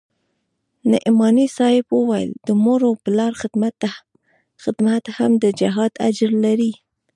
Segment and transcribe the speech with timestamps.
[0.91, 3.31] نعماني صاحب وويل د مور و پلار
[4.69, 6.73] خدمت هم د جهاد اجر لري.